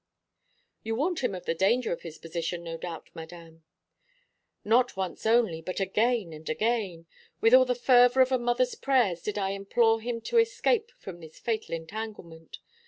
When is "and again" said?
6.33-7.05